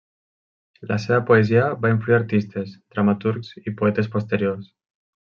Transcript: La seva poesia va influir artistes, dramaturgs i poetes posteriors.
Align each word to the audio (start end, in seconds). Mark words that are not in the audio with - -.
La 0.91 0.95
seva 1.01 1.17
poesia 1.25 1.65
va 1.83 1.91
influir 1.95 2.17
artistes, 2.17 2.73
dramaturgs 2.95 3.51
i 3.61 3.75
poetes 3.83 4.09
posteriors. 4.17 4.65